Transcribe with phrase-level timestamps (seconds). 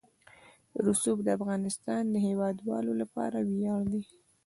[0.85, 4.03] رسوب د افغانستان د هیوادوالو لپاره ویاړ دی.